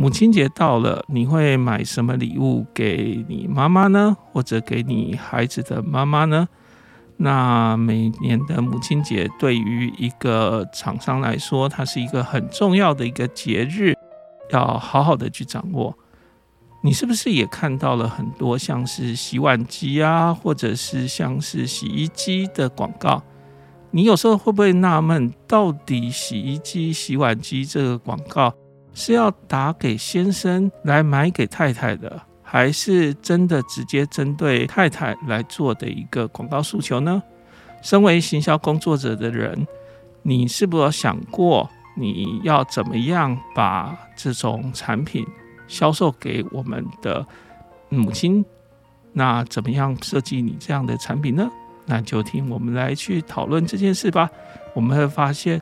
[0.00, 4.16] 母亲节到了，你会买什么礼物给你妈妈呢？
[4.32, 6.48] 或者给你孩子的妈妈呢？
[7.18, 13.94] 那每年的母亲节对于一个厂商来说，它是一个很重要的一个节日，
[14.50, 15.94] 要好好的去掌握。
[16.82, 23.22] 你是不是也看到了很多像是洗碗机啊，或者是像是洗衣机的广告？
[23.90, 28.54] 你有时候会不会纳闷，到底洗衣机、洗碗机这个广告
[29.00, 37.22] 是要打给先生来买给太太的，还是真的直接针对太太来做的一个广告诉求呢？
[37.80, 39.66] 身为行销工作者的人，
[40.20, 45.26] 你是不是有想过你要怎么样把这种产品
[45.66, 47.26] 销售给我们的
[47.88, 48.44] 母亲？
[49.14, 51.50] 那怎么样设计你这样的产品呢？
[51.86, 54.28] 那就听我们来去讨论这件事吧。
[54.74, 55.58] 我们会发现，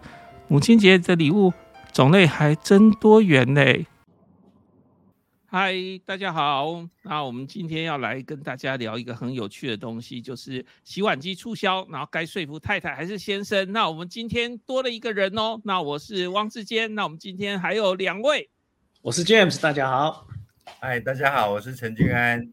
[0.48, 1.52] 母亲节的礼物
[1.92, 3.86] 种类还真多元嘞。
[5.50, 5.72] 嗨，
[6.04, 6.86] 大家好。
[7.02, 13.72] 那我们今天要来跟大家聊一个很有趣的东西，就是洗碗机促销，然后该说服太太还是先生？
[13.72, 15.58] 那我们今天多了一个人哦。
[15.64, 16.94] 那我是汪志坚。
[16.94, 18.50] 那我们今天还有两位，
[19.00, 19.60] 我是 James。
[19.60, 20.28] 大家好。
[20.80, 22.52] 嗨，大家好，我是陈俊安。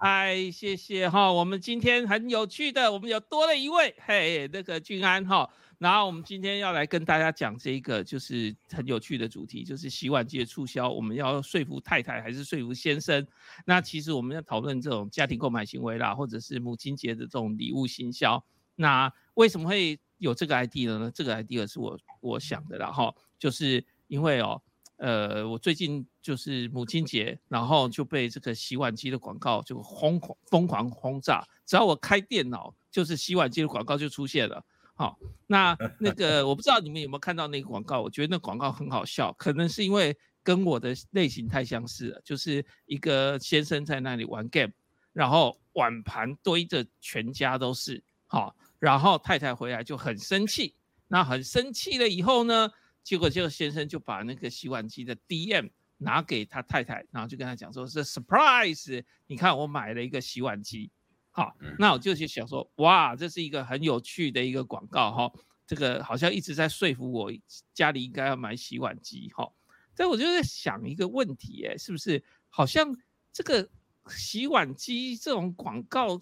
[0.00, 13.26] 哎，谢谢哈，我们今天很有趣的，我们有多了一位，嘿，那个俊安哈，然后我们今天要来跟大家讲这个就是很有趣的主题，就是洗碗机的促销，我们要说服太太还是说服先生？
[13.66, 18.42] 那其实我们要讨论这种家庭购买行为啦，或者是母亲节的这种礼物行销，
[18.76, 21.10] 那为什么会有这个 idea 呢？
[21.14, 24.62] 这个 idea 是我我想的啦哈，就是因为哦。
[25.00, 34.62] 呃，我最近就是母亲节，然后就被这个洗碗机的广告就疯狂疯狂轰炸，只要我开电脑，就是洗碗机的广告就出现了。
[34.94, 44.70] 好，那 那个我不知道你们有没有看到那个广告，我觉得那广告很好笑，可能是因为跟我的类型太相似了，就是一个先生在那里玩 game，
[45.14, 50.74] 然后碗盘堆着全家都是，好，然后太太回来就很生气，
[51.08, 52.70] 那很生气了以后呢？
[53.02, 60.90] 结果，这个先生就把那个洗碗机的 DM 拿给他太太，然后就跟他讲说：“是 surprise，你看我买了一个洗碗机。”
[61.32, 65.32] 好，那我就去想说：“哇，这是一个很有趣的一个广告哈，
[65.66, 67.32] 这个好像一直在说服我
[67.72, 69.50] 家里应该要买洗碗机哈。”
[69.94, 72.96] 但我就在想一个问题，哎，是不是好像
[73.32, 73.68] 这个
[74.08, 76.20] 洗碗机这种广告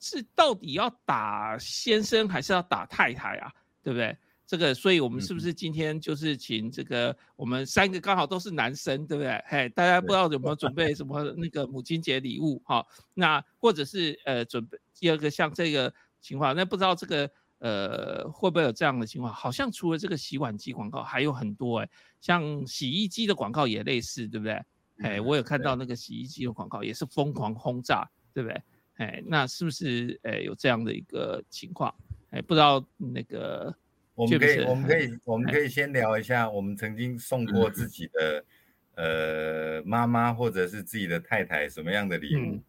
[0.00, 3.52] 是到底要打先生还是要打太太啊？
[3.82, 4.16] 对不对？
[4.46, 9.42] 这个，所以我们是不是今天就是请这个我们三个刚好都是男生，对不对？
[9.46, 12.86] 嘿，大家不知道有没有准备什么那个母亲节礼物哈？
[13.14, 19.32] 那或者是呃准备第二个像这个情况，那不知道这个呃会不会有这样的情况？
[19.32, 21.88] 好像除了这个洗碗机广告还有很多哎，
[22.20, 24.62] 像洗衣机的广告也类似，对不对？
[24.98, 28.62] 哎，我有看到那个洗衣机的广告也是疯狂轰炸，对不对？
[28.96, 31.94] 哎，那是不是哎有这样的一个情况？
[32.28, 33.74] 哎，不知道那个。
[34.14, 38.44] 我们可以，我们可以，我们可以先聊一下，我们曾经送过自己的
[38.94, 42.62] 呃妈妈或者是自己的太太什么样的礼物？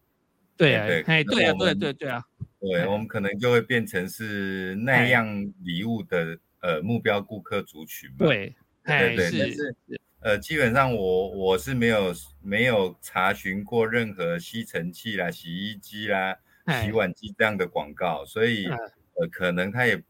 [0.56, 2.24] 对啊，哎，对啊，对对对啊，
[2.58, 8.26] 对，我们可能就会变成是那样礼物的呃目标顾客族群嘛。
[8.26, 9.76] 对，对对，但是
[10.20, 16.36] 呃，基本上我我是没有没有查询过任何吸尘器啦、洗衣机啦、
[16.82, 20.02] 洗碗机这样的广告，所以呃，可能他也。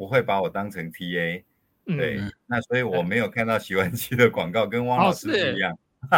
[0.00, 1.44] 不会把我当成 TA，
[1.84, 5.78] 对，那所以我没有看到洗碗机的广告，跟汪老师不一样。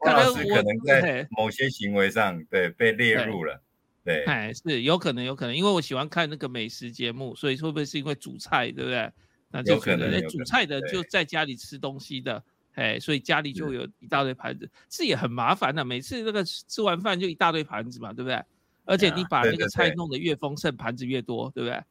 [0.00, 3.58] 汪老师可能在某些行为上，对，被列入了。
[4.04, 9.10] 对，哎，是有可能，有可能，因为我喜欢看那个美食节目，所以会不会是因为煮菜，对不对？
[9.50, 12.44] 那就可能煮菜的就在家里吃东西的，
[12.74, 15.82] 哎，所以家里就有一大堆盘子，这也很麻烦的。
[15.82, 18.38] 每次那个吃完饭就一大堆盘子嘛，对不对？
[18.84, 21.82] 而且你把那个菜弄得越丰盛，盘子越多，对不对？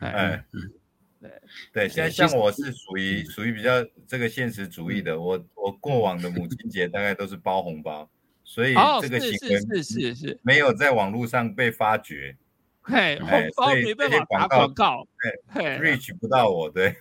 [0.00, 0.72] 哎，嗯，
[1.20, 1.30] 对
[1.72, 3.70] 对，现在像我是属于属于比较
[4.06, 8.08] 这个现实主义的，我我过往的母亲节大概都是包红包，
[8.44, 12.36] 所以这个行为是是是没有在网络上被发掘，
[12.82, 15.08] 嘿，红包没办法打广告，
[15.54, 16.94] 对，reach 不到我，对，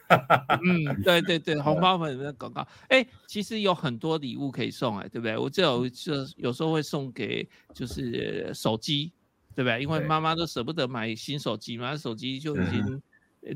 [0.64, 5.38] 嗯， 对对对，红包粉的广告，哎，其实有很多礼物可以送，哎，对不对？
[5.38, 9.12] 我这有就有时候会送给就是手机。
[9.56, 9.82] 对不对？
[9.82, 13.02] 因为妈妈都舍不得买新手机嘛，手机就已经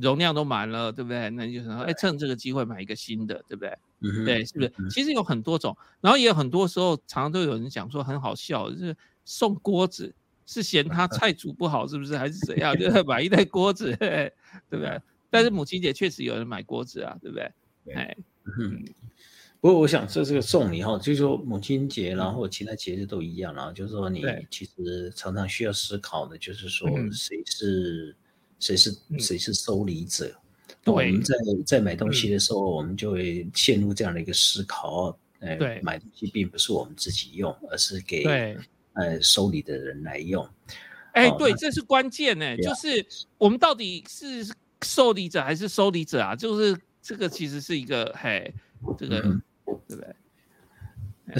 [0.01, 1.30] 容量都满了，对不对？
[1.31, 3.78] 那你就说，哎，趁这个机会买一个新的，对不对？
[4.24, 4.72] 对，是不是？
[4.90, 10.13] 其实有很多种，然后也有很多时候，常常都有人讲说很好笑，就是送锅子，
[10.46, 12.18] 是嫌他 菜煮不好，是不是？
[12.18, 12.74] 还是怎样？
[12.78, 14.31] 就是买一袋锅子， 对
[14.69, 15.01] 不对？
[15.30, 17.51] 但是母亲节确实有人买锅子啊，对不对？
[17.94, 18.16] 哎，
[18.57, 18.84] 嗯。
[19.61, 28.15] 不过我想这是个送礼哈，就是说母亲节，然后其他节日都一样啦，就是说你其实常常需要思考的，就是说谁是
[28.57, 30.33] 谁是谁是收礼者。
[30.85, 31.35] 我们在
[31.65, 38.23] 在买东西的时候，我们就会陷入这样的一个思考，呃，买东西并不是我们自己用，而是给
[38.94, 40.47] 呃收礼的人来用。
[41.12, 43.05] 哎，对，这是关键呢，就是
[43.38, 44.47] 我们到底是
[44.83, 46.33] 受礼者还是收礼者啊？
[46.33, 48.53] 就是这个其实是一个嘿，
[48.97, 49.38] 这个。
[49.89, 50.15] 对不对？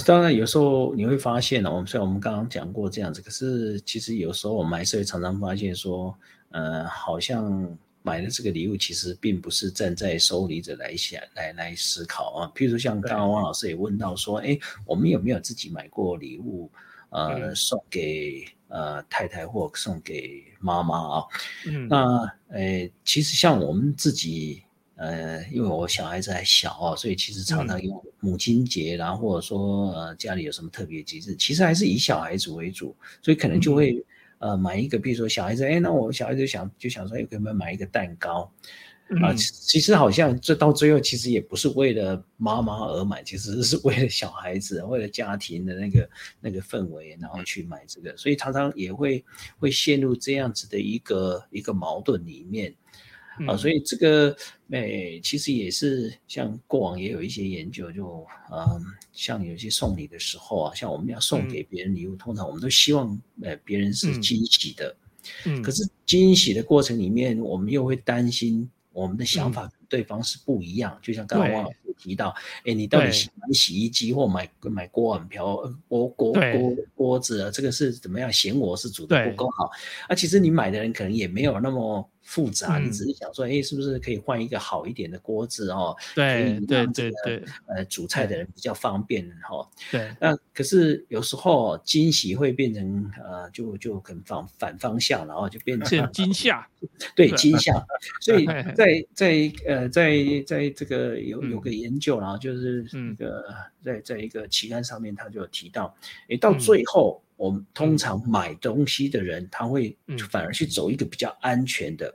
[0.06, 6.16] 当然，有时候你会发现呢，我们虽然我们刚刚讲过这样子，可是其实有时候我们还是会常常发现说，
[6.50, 12.52] 呃，好像买的这个礼物其实并不是站在收礼者来想来来思考啊。
[12.56, 16.72] 譬如像刚刚汪老师也问到说，哎，我们有没有自己买过礼物，
[17.10, 21.24] 呃，送给呃太太或送给妈妈啊？
[21.66, 24.64] 嗯，那呃，其实像我们自己。
[25.00, 34.06] 呃，因为我小孩子还小哦，所以其实常常用母亲节，然后或者说呃家里有什么特别节日，其实还是以小孩子为主，所以可能就会
[34.40, 38.52] 呃买一个，比如说小孩子，哎，那我小孩子想就想说，哎，可不可以买一个蛋糕
[39.24, 39.32] 啊？
[39.36, 46.10] 其实好像这到最后其实也不是为了妈妈而买，其实是为了小孩子，为了家庭的那个
[46.42, 49.24] 那个氛围，然后去买这个，所以常常也会
[49.60, 52.76] 会陷入这样子的一个一个矛盾里面。
[53.48, 54.36] 啊，所以这个
[54.72, 64.96] 诶，其实也是像过往也有一些研究，就嗯，像有些送礼的时候啊，像我们要送给别人礼物，通常我们都希望呃别人是惊喜的，
[65.46, 72.34] 嗯，可是惊喜的过程里面，我们又会担心我们的想法跟对方是不一样，就像刚刚汪老师提到，
[72.66, 75.58] 哎，你到底喜买洗衣机或买买锅碗瓢
[75.88, 78.32] 锅锅锅锅子啊，这个是怎么样？
[78.32, 79.70] 嫌我是煮的不够好，
[80.08, 82.10] 啊，其实你买的人可能也没有那么。
[82.22, 85.98] 复杂，你只是想说，哎，是不是可以换一个好一点的锅子哦？
[86.14, 89.68] 对对对对，呃，煮菜的人比较方便哈。
[89.90, 96.68] 对，那可是有时候惊喜会变成呃，就就很反反方向，然后就变成惊吓。
[97.16, 97.84] 对，惊吓。
[98.22, 98.46] 所以
[98.78, 100.14] 在在呃，在
[100.46, 103.46] 在这个有有个研究，然后就是那个
[103.82, 105.96] 在在一个期刊上面，他就有提到，
[106.28, 107.24] 诶，到最后。
[107.40, 109.98] 我们通常买东西的人，他会
[110.30, 112.14] 反而去走一个比较安全的，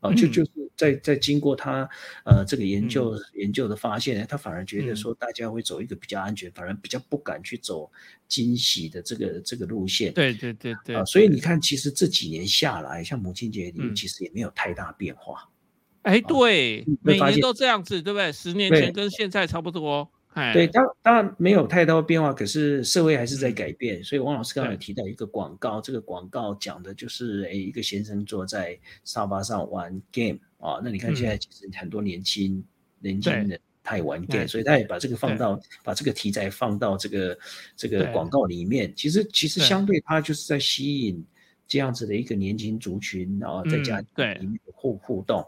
[0.00, 1.86] 啊，就就是在在经过他
[2.24, 7.92] 呃这个研究研究的发现，他反而觉得说大家会走一个比较安全，反而比较不敢去走
[8.26, 10.14] 惊喜的这个这个路线。
[10.14, 10.96] 对对对对。
[10.96, 15.46] 啊，所以你看，其实这几年下来，像母亲节礼物其实也没有太大变化。
[16.04, 18.32] 哎，对，每年都这样子，对不对？
[18.32, 20.08] 十年前跟现在差不多。
[20.52, 24.02] 对，当当然没有太多变化，可是社会还是在改变。
[24.02, 30.80] 所以王老师刚才提到一个广告，这个广告讲的就是哎，一个先生坐在沙发上玩 game 啊。
[30.82, 32.64] 那你看现在其实很多年轻
[32.98, 37.38] 年轻人他也玩 game，所以他也把这个放到把这个题材放到这个
[37.76, 38.92] 这个广告里面。
[38.96, 41.24] 其实其实相对他就是在吸引
[41.68, 45.46] 这样子的一个年轻族群然后，在家里面互互动。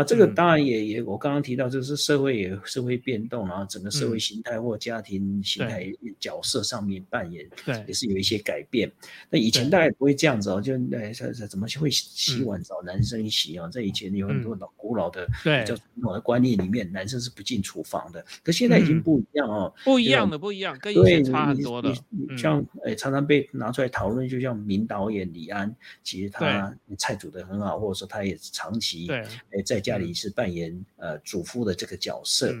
[0.00, 8.90] 啊，这个当然也也，我刚刚提到，就是社会也社会变动，然后整个社会形态或家庭形态角色上面扮演，对，也是有一些改变。
[9.28, 11.12] 那以前大概不会这样子哦，就那
[11.46, 13.68] 怎么会洗碗找男生洗啊？
[13.68, 18.24] 在以前有很多老古老的比较传统的观念里面，男生是不进厨房的。
[18.44, 21.92] 可现在已经不一样哦，不一样的不一样，跟以前差很多的。
[22.38, 29.08] 像诶，常常被拿出来讨论，就像名导演李安，其实他菜煮的很好，或者说他也长期
[29.50, 29.80] 诶在。
[29.80, 32.54] 家里是扮演呃主妇的这个角色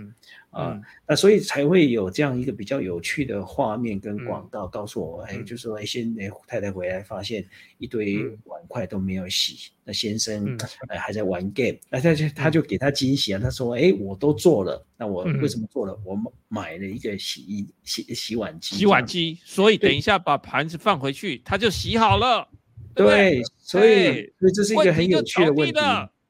[0.50, 7.46] 啊，那所以才会有这样一个比较有趣的画面跟广告，告诉我，哎，就说哎，先哎太太回来发现
[7.78, 10.58] 一堆碗筷都没有洗，那先生
[10.88, 15.96] 哎还在玩 game，那他就他就给他惊喜啊，他说，哎，我都做了，那我为什么做了？
[16.04, 16.18] 我
[16.48, 22.48] 买了一个洗衣洗洗碗机，洗碗机，所以等一下把盘子放回去，他就洗好了。
[22.92, 25.78] 对，所以所以这是一个很有趣的问题。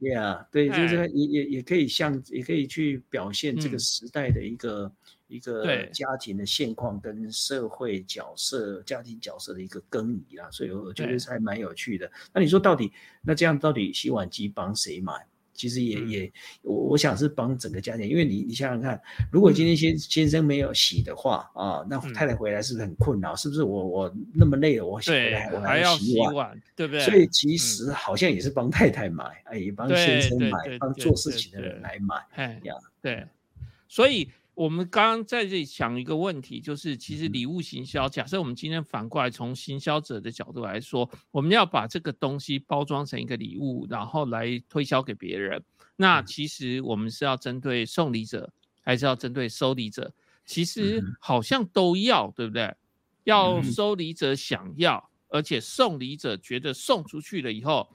[0.00, 4.90] Yeah，对，就是也也也可以像，也可以去表现这个时代的一个
[5.28, 12.11] 一个家庭的现况跟社会角色、家庭角色的一个更移啊，所以我觉得还蛮有趣的。
[12.33, 12.90] 那你说到底，
[13.21, 15.12] 那这样到底洗碗机帮谁买？
[15.60, 18.98] 其实也也，我我想是帮整个家庭，因为你你想想看，
[19.30, 23.36] 如果今天先先生没有洗的话啊，那太太回来是不是很困扰？
[23.36, 27.00] 是不是我我那么累了，我洗回来我还要洗碗，对不对？
[27.00, 33.26] 所以其实好像也是帮太太买，哎，也帮先生买，帮做事情的人来买，哎呀，对，
[33.86, 34.30] 所以。
[34.60, 45.64] 我们刚刚在这里想一个问题，就是其实礼物行销，假设我们今天反过来从行销者的角度来说，我们要把这个东西包装成一个礼物，然后来推销给别人。
[45.96, 48.52] 那其实我们是要针对送礼者，
[48.82, 50.12] 还是要针对收礼者？
[50.44, 52.76] 其实好像都要，对不对？
[53.24, 57.88] 要收礼者想要，而且送礼者觉得送出去了以后，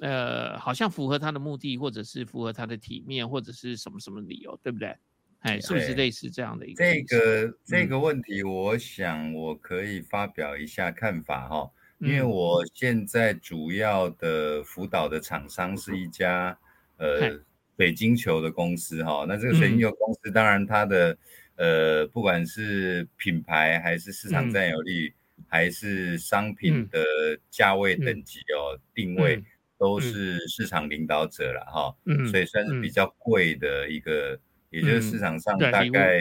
[0.00, 4.94] 呃，好像符合他的目的，或者是符合他的体面，或者是什么什么理由，对不对？
[5.40, 6.84] 哎，是不是类似这样的一个？
[6.84, 16.58] 这个这个问题，我想我可以发表一下看法哈，因为我现在主要的辅导的厂商是一家
[16.98, 17.40] 呃
[17.76, 21.16] 水晶球的公司哈，那这个水晶球公司当然它的。
[21.56, 25.12] 呃，不管是品牌还是市场占有率，
[25.46, 27.04] 还是商品的
[27.50, 29.44] 价位等级哦，定位
[29.76, 31.94] 都是市场领导者了哈，
[32.30, 36.20] 所以算是比较贵的一个，也就是市场上大概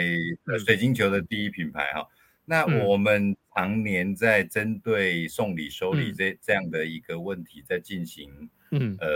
[0.66, 2.06] 水晶球的第一品牌哈。
[2.46, 8.98] 那我们常年在针对送礼收礼这这样的一个问题，在进行嗯。
[9.00, 9.10] 呃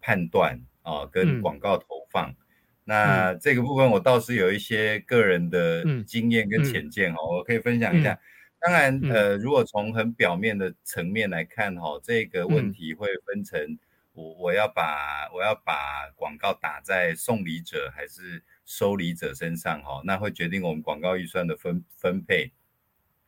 [0.00, 2.34] 判断啊，跟广告投放。
[2.82, 8.18] 那这个部分我倒是有一些个人的经验跟浅见哈，我可以分享一下。
[8.58, 13.78] 当然，呃，如果从很表面的层面来看哈，这个问题会分成
[14.12, 22.52] 我我要把我要把广告打在送礼者还是收礼者身上哈，那会决定我们广告预算的分分配。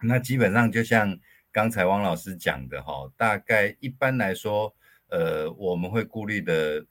[0.03, 1.19] 那基本上就像
[1.51, 4.77] 刚才汪老师讲的哈，大概一般来说，
[5.09, 6.85] 呃，我们会顾虑的。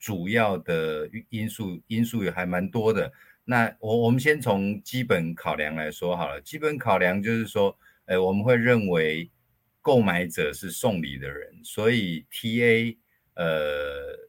[0.00, 3.12] 主要的因素因素也还蛮多的。
[3.42, 6.40] 那我我们先从基本考量来说好了。
[6.40, 9.28] 基本考量就是说，呃，我们会认为
[9.82, 12.96] 购买者是送礼的人，所以 TA
[13.34, 14.27] 呃，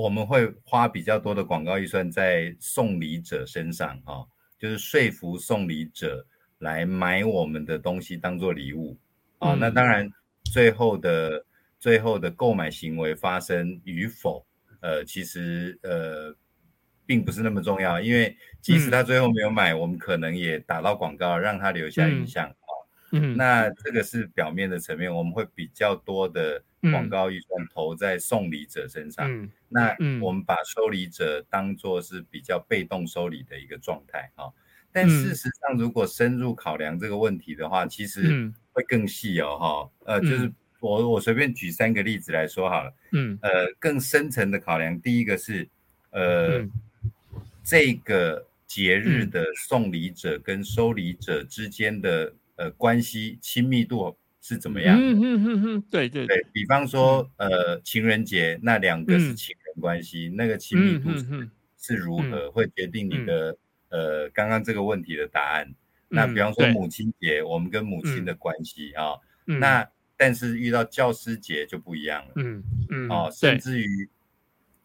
[0.00, 4.26] 我们会花比较多的广告预算在送礼者身上哈，
[4.58, 6.26] 就是说服送礼者
[6.58, 8.96] 来买我们的东西当做礼物
[9.38, 9.54] 啊。
[9.54, 10.10] 那当然
[10.44, 11.44] 最后的。
[11.80, 14.44] 最后的购买行为发生与否，
[14.82, 16.36] 呃，其实呃，
[17.06, 22.59] 并不是那么重要，因为即使他最后没有买，我们可能也打到广告，让他留下印象啊。
[23.12, 26.62] 嗯，那这个是表面的层面，我们会比较多的
[26.92, 29.30] 广告预算投在送礼者身上。
[29.30, 34.46] 嗯，那我们把收礼者当做是比较被动收礼的一个状态啊。
[34.92, 40.52] 但事实上，如果深入考量这个问题的话，其实会更细哦，哈，呃，就是。
[40.82, 45.68] 我我随便举三个例子来说好了，嗯，呃，更深层的考量，第一个是，
[46.08, 46.66] 呃，
[47.62, 54.96] 这个节日的送礼者跟收礼者之间的呃关系亲密度是怎么样？
[55.00, 61.10] 嗯嗯嗯嗯，对对对，比方说呃情人节那两个是情人关系，那个亲密度
[61.78, 63.56] 是如何会决定你的
[63.88, 65.74] 呃刚刚这个问题的答案？
[66.08, 69.88] 那比方说母亲节，我们跟母亲的关系啊，那。
[70.22, 74.06] 但是遇到教师节就不一样了，嗯嗯，哦，甚至于，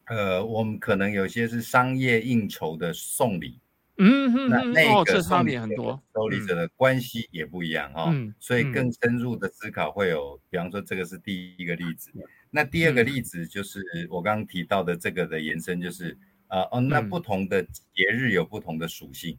[0.06, 3.60] 呃，我们可能有些是商业应酬的送礼，
[3.98, 8.86] 嗯哼，那那个送礼很多，收礼者的关系也不一样哈，所以更。
[9.02, 12.10] 深入的思考会有，比方说这个是第一个例子，
[12.50, 16.16] 那第二个例子就是我刚刚提到的这个的延伸，就是
[16.48, 19.36] 呃哦，那不同的节日有不同的属性，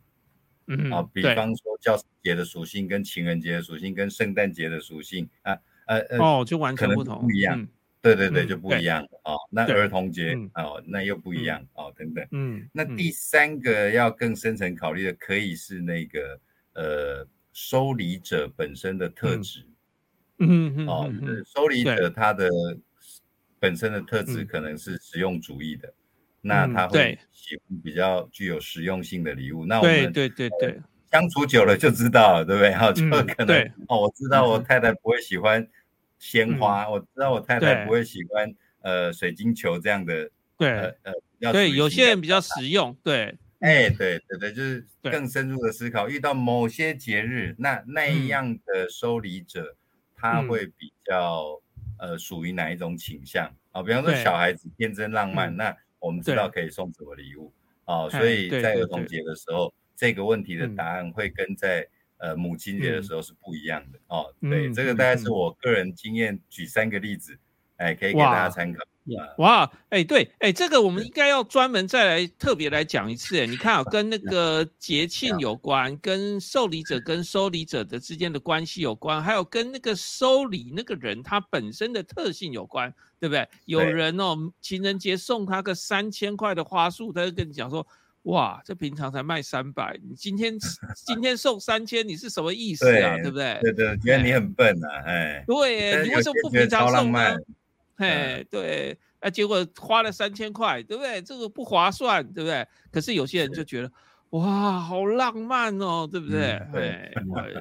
[0.67, 5.57] 嗯啊，比方说教师节的属性跟情人节的属性跟圣诞节的属性啊。
[5.87, 7.67] 呃呃哦，就完全不同，不一样，
[8.15, 9.35] 对对对，就不一样哦。
[9.49, 12.25] 那儿童节哦，那又不一样哦，等等。
[12.31, 16.39] 嗯，那第三个要更深层考虑的，可以是那个
[16.73, 19.65] 呃收礼者本身的特质。
[20.39, 21.11] 嗯嗯哦，
[21.53, 22.49] 收礼者他的
[23.59, 25.91] 本身的特质可能是实用主义的，
[26.41, 29.65] 那他会喜欢比较具有实用性的礼物。
[29.65, 30.79] 那我们对对对
[31.11, 32.71] 相处久了就知道了，对不对？
[32.73, 35.67] 哈，就可能哦，我知道我太太不会喜欢。
[36.19, 40.69] 鲜花，我知道我太太不会喜欢呃水晶球这样的，对，
[41.03, 49.75] 呃，对，有些人比较实用，对，哎，对对对，就是更深入的思考，遇到某些节日，那那样的收礼者，
[50.15, 51.61] 他会比较
[51.99, 53.51] 呃属于哪一种倾向？
[53.71, 53.83] 啊？
[53.83, 57.53] 比方说小孩子天真浪漫，那我们知道可以送什么礼物。
[57.85, 58.09] 啊？
[58.09, 61.87] 所以在儿童节的时候，这个问题的答案会跟在。
[62.17, 64.33] 呃，母亲节的时候是不一样的哦。
[64.41, 67.37] 对，这个大概是我个人经验，举三个例子，
[67.75, 68.83] 哎，可以给大家参考。
[69.37, 73.39] 哇，哎，对，哎，这个我们应该要专门再来特别来讲一次。
[73.39, 83.47] 哎，你看啊， 跟那个节庆有关，跟受礼者跟收礼者的之间的关系有关，还有跟那个收礼那个人他本身的特性有关，对不对？
[83.65, 87.85] 有人哦，情人节送他个三千块的花束，他就跟你讲说。
[88.27, 90.57] 哇，这平常才卖三百，你今天
[91.05, 93.15] 今天送三千，你是什么意思啊？
[93.23, 93.57] 对不对？
[93.61, 95.43] 对对，觉得你很笨啊，哎。
[95.47, 97.37] 对，你为什么不平常送呢？
[97.95, 101.21] 嘿，对，啊，结果花了三千块，对不对？
[101.21, 102.67] 这个不划算，对不对？
[102.91, 103.91] 可是有些人就觉得，
[104.31, 106.61] 哇，好浪漫哦，对不对？
[106.73, 107.11] 对，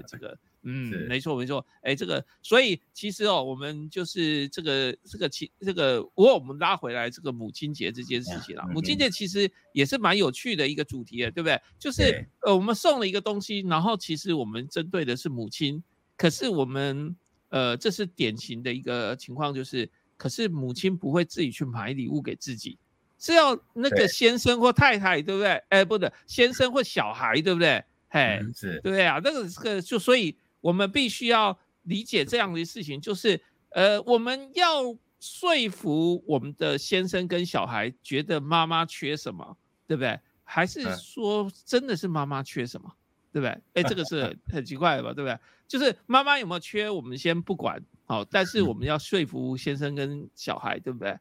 [0.09, 0.37] 这个。
[0.69, 11.57] 嗯，没错没错，哎，这个，所以其实哦，我们就是这个这个其这个，如果我们拉回来这个母亲节这件事情了，母亲节其实也是蛮有趣的一个主题的，对不对？
[11.79, 15.81] 就是呃，我们送了一个东西，然后其实我们针对的是母亲，
[16.17, 17.15] 可是我们
[17.51, 22.77] 呃，这是典型的一个情况，就是可是母亲不会自己去买礼物给自己，
[23.21, 25.63] 是要那个先生或太太，对不对？
[25.69, 27.85] 哎，不对，先生或小孩，对不对？
[28.09, 30.37] 嘿，是，对啊，那个这个就所以。
[30.67, 34.83] 我们必须要理解这样的事情，就是，呃，我们要
[35.21, 39.57] 说服我们的先生跟小孩，觉得妈妈缺什么，
[39.87, 40.19] 对不对？
[40.43, 42.93] 还是说真的是妈妈缺什么，
[43.33, 43.63] 对不对？
[43.75, 45.39] 哎，这个是 很奇怪的吧，对不对？
[45.69, 51.17] 就是妈妈有没有缺，我们先不管，好，但是我们要说服先生跟小孩，对不对？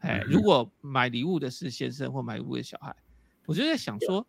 [0.00, 2.94] 哎，如果买礼物的是先生或买礼物的小孩，
[3.46, 4.26] 我就在想说，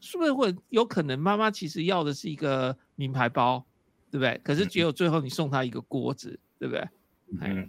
[0.00, 3.66] 是不是会有可能妈妈其实要的是一个名牌包？
[4.14, 4.40] 对不对？
[4.44, 6.88] 可是只有最后你送他一个锅子，对不对？
[7.40, 7.68] 嗯，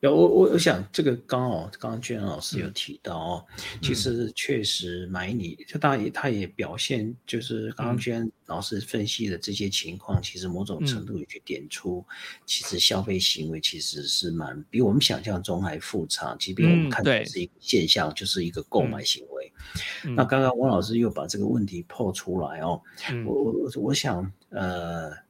[0.00, 3.46] 有我我我想这个刚好刚刚娟老师有提到哦，
[3.80, 12.04] 其实确实买你，就当然他也表现就是刚刚娟老师分析的这些情况，其实某种程度也去点出，
[12.44, 19.52] 其实消费行为其实是蛮比我们想象中还复杂，即便我们看到是一个现象，就是一个购买行为。
[20.16, 22.82] 那刚刚汪老师又把这个问题破出来哦，
[23.24, 25.24] 我我我我想呃。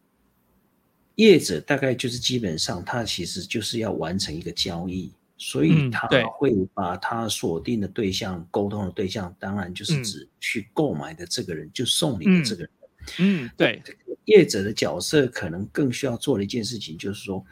[1.17, 6.07] 业者大概就是基本上，他其实就是要完成一个交易，所以他
[6.39, 12.71] 会把他锁定的对象、沟通的对象，当然就是指去购买的这个人，就送礼的这个人。
[13.19, 13.83] 嗯，对。
[14.27, 17.43] 业者的角色可能更需要做的一件事情，就是说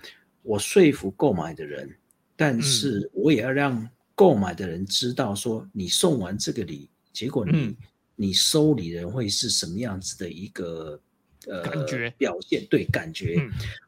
[0.43, 1.89] 我说服购买的人，
[2.37, 7.77] 但是我也要让购买的人知道，说你送完这个礼，结果你
[8.17, 11.01] 你收礼人会是什么样子的一个。
[11.49, 12.11] 呃，感觉。
[12.19, 13.37] 表现对感觉，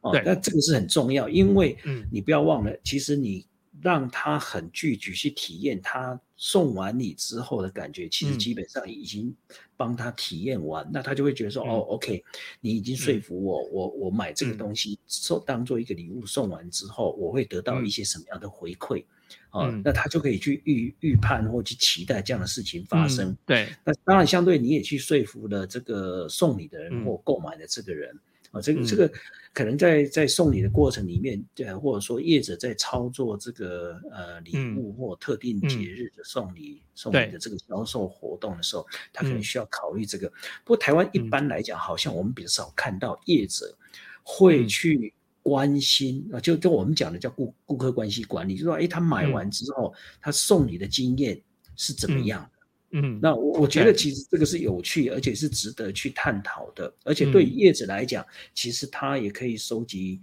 [0.01, 1.77] 哦，那这个是很重要，因为
[2.11, 3.47] 你不要忘了，其实你
[3.81, 9.35] 让他很具体去体验他送完你之后的感觉，其实基本上已经
[9.77, 12.23] 帮他体验完，那他就会觉得说，哦，OK，
[12.61, 19.05] 你已经说服我，我我买这个东西送当做一个礼物送完之后，我会得到一些什么样的回馈。
[19.51, 23.35] 哦，那他就可以去预预判或去期待这样的事情发生。
[23.47, 28.19] 对，那当然相对你也去说服了这个送礼的人或购买的这个人。
[28.53, 29.11] 啊，这个这个
[29.53, 40.29] 可能在在送礼的过程里面，对，或者说业者在操作这个呃礼物或特定节日的送礼送礼的这个销售活动的时候，他可能需要考虑这个。
[40.65, 43.77] 不过台湾一般来讲，好像我们比较少看到业者
[44.23, 45.13] 会去。
[45.47, 51.41] 关心啊，就就我们讲的叫顾顾客关系管理，就说哎，他买完之后，他送你的经验
[51.77, 52.99] 是怎么样的？
[52.99, 56.93] 嗯，那我我觉得其实这个是有趣，而且是值得去探讨的。
[57.05, 60.21] 而且对业者来讲，其实他也可以收集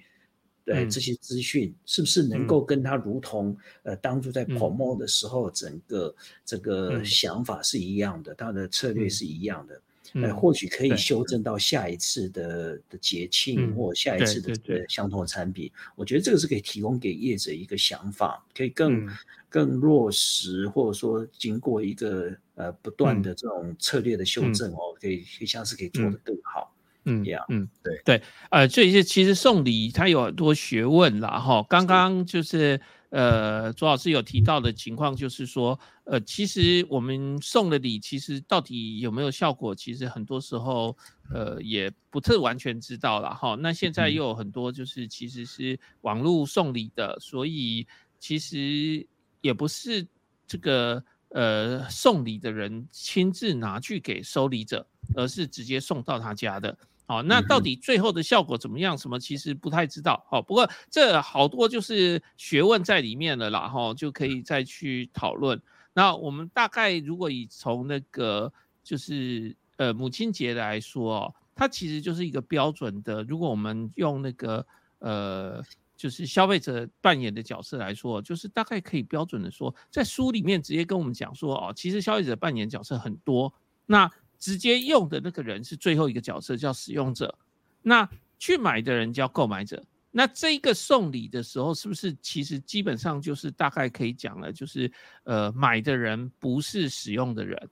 [0.65, 9.81] 对这些资讯，是不是能够跟他如同呃当初在 promo 的时候，整个这个想法是一样的，他的策略是一样的。
[10.13, 14.53] 呃，或许可以修正到下一次的的节庆或下一次的
[14.87, 15.71] 相同的产品。
[15.95, 19.07] 我觉得这个是可以提供给业者一个想法，可以更
[19.49, 26.75] 更落实，或者说经过一个呃不断的这种策略的修正哦，可以可以下次可以做得更好。
[27.05, 31.65] 嗯，呀，嗯，对对，呃，这些其实送礼它有很多学问啦，哈。
[31.69, 32.79] 刚刚就是。
[33.13, 40.97] 呃，左老师有提到的情况就是说，呃，其实我们送的礼，其实到底有没有效果，其实很多时候，
[41.31, 43.55] 呃，也不特完全知道了哈。
[43.59, 47.85] 那现在又有很多就是其实是网络送礼的，所以
[48.17, 49.05] 其实
[49.41, 50.07] 也不是
[50.47, 56.75] 这个呃送礼的人亲自拿去给收礼者，而是直接送到他家的。
[57.05, 58.97] 好，那到底最后的效果怎么样？
[58.97, 60.25] 什么其实不太知道。
[60.29, 65.61] 好，不过这好多就是学问在里面了啦，哈，就可以再去讨论。
[65.93, 68.51] 那我们大概如果以从那个
[68.83, 73.21] 就是呃母亲节来说哦，它其实就是一个标准的。
[73.23, 74.65] 如果我们用那个
[74.99, 75.61] 呃
[75.97, 83.53] 就是消费者扮演的角色来说，就是大概可以标准的说，在书里面直接跟我们讲说哦，其实消费者扮演角色很多。
[83.85, 84.09] 那
[84.43, 87.33] 直接用的那个人是最后一个角色，叫使用者。
[87.81, 88.05] 那
[88.37, 89.81] 去买的人叫购买者。
[90.11, 94.91] 那这个送礼的时候，是不是其实基本上就是大概可以讲了，就是
[95.23, 97.69] 呃，买的人不是使用的人，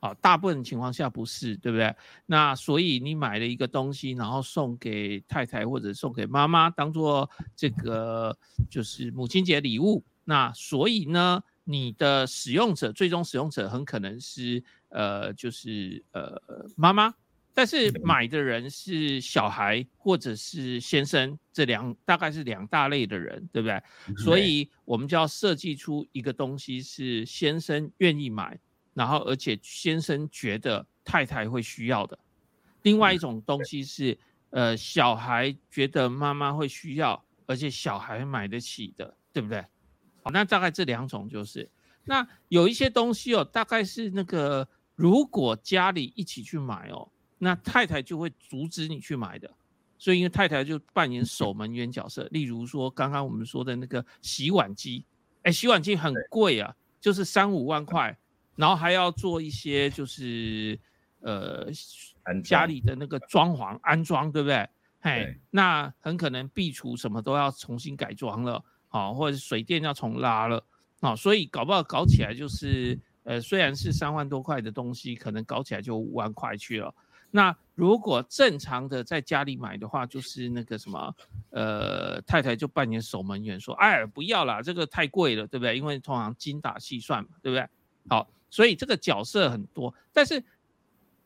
[0.00, 1.94] 啊，大部分情况下不是，对不对？
[2.24, 8.34] 那所以你买了一个东西，然后送给太太或者送给妈妈，当做这个
[8.70, 10.02] 就是母亲节礼物。
[10.24, 14.64] 那所以呢，你的使用者最终使用者很可能是。
[14.94, 16.40] 呃，就是呃
[16.76, 17.12] 妈妈，
[17.52, 23.82] 但是买的人是小孩或者是先生，这两大概是两大类的人，对不对？
[24.16, 28.56] 所以我们就要设计出一个东西是先生愿意买，
[28.94, 32.16] 然后而且先生觉得太太会需要的。
[32.82, 34.16] 另外一种东西是，
[34.50, 39.60] 呃，小孩觉得妈妈会需要，而且小孩买得起的，对不对？
[40.22, 41.68] 好，那大概这两种就是。
[42.06, 49.50] 那有一些东西哦，大概是那个，如果家里一起去买哦，那太太就会阻止你去买的，
[49.98, 52.28] 所以因为太太就扮演守门员角色。
[52.30, 55.04] 例如说，刚刚我们说的那个洗碗机，
[55.42, 58.16] 哎，洗碗机很贵啊，就是三五万块，
[58.56, 60.78] 然后还要做一些就是
[61.20, 61.68] 呃
[62.44, 64.68] 家里的那个装潢安装，对不对？
[65.00, 70.64] 嘿，那很可能壁橱什么都要重新改装了，好，或者水电要重拉了。
[71.00, 76.94] 好，所以搞不好搞起来就是，呃，虽然是三万多块的东西，可能搞起来就五万块去了。
[77.30, 81.14] 那如果正常的在家里买的话，就是那个什么，
[81.50, 85.76] 呃，太太就扮演守门员，说，哎，不要啦，这个太贵了，对不对？
[85.76, 87.68] 因为通常精打细算嘛，对不对？
[88.08, 90.44] 好，所以这个角色很多，但是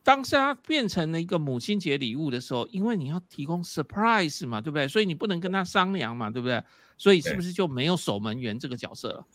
[0.01, 4.87] 当它变成了一个母亲节礼物的时候，因为你要提供 surprise 嘛，对不对？
[4.87, 6.63] 所以你不能跟他商量嘛，对不对？
[6.97, 9.25] 所以是不是就没有守门员这个角色了？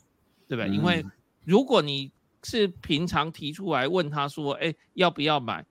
[0.49, 0.75] 对不对？
[0.75, 1.05] 因为
[1.45, 2.11] 如果你
[2.45, 5.65] 是平常提出来问他说，哎，要不要买？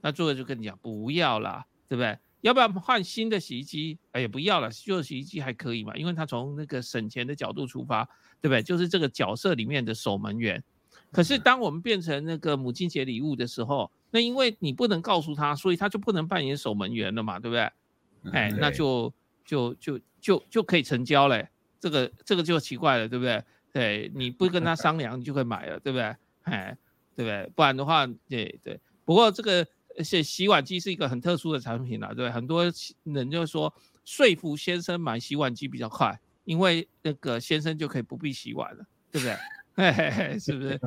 [0.00, 2.18] 那作者就跟你讲不要啦，对不对？
[2.42, 3.98] 要不要换新的洗衣机？
[4.12, 8.04] 哎，也不要了，旧的洗衣机还可以嘛，因为他从那个省钱的角度出发，
[8.40, 8.62] 对不对？
[8.62, 10.62] 就是这个角色里面的守门员。
[11.10, 18.32] 可是当我们变成那个母亲节礼物的时候，那因为你不能告诉他，所以他就不能扮演守门员了嘛，对不对？
[18.32, 19.12] 哎，那就
[19.44, 21.48] 就就就就可以成交嘞。
[21.80, 23.42] 这个这个就奇怪了，对不对？
[23.76, 26.16] 对，你不跟他商量，你就会买了，对不对？
[26.44, 26.74] 哎，
[27.14, 27.52] 对不对？
[27.54, 28.80] 不然的话，对对。
[29.04, 29.66] 不过这个
[30.02, 32.64] 洗洗碗机是一个很特殊的产品啦，对很多
[33.02, 33.70] 人就说
[34.02, 39.36] 说服先生买洗碗机比较快，因为那个先生就可以不必洗碗了，对不对？
[39.76, 40.80] 嘿嘿嘿，是不是？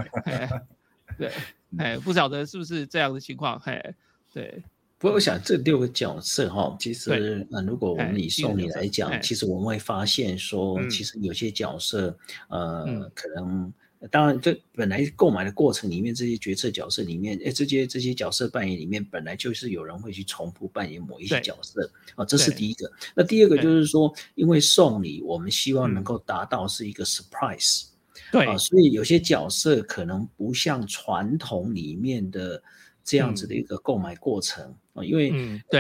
[1.15, 1.31] 对，
[1.77, 3.59] 哎，不晓得是不是这样的情况？
[3.59, 3.93] 嘿，
[4.33, 4.63] 对。
[4.99, 12.13] 不过我想这六个角色哈，其实呃，如果我们以送礼来讲，其实我们会发现说，其实有些角色，
[12.49, 13.73] 呃，可能
[14.11, 22.91] 当然这本来购买的过程里面，这些角色角色里面，哎，这些这些角色扮演里面，本来就是有人会去重复扮演某一些角色啊，这是第一个。
[23.15, 27.85] 那第二个就是说，因为送礼，我们希望能够达到是一个 surprise，
[28.33, 28.45] 对。
[28.45, 32.61] 啊，所以有些角色可能不像传统里面的。
[33.09, 35.31] 这样子的一个购买过程啊，因为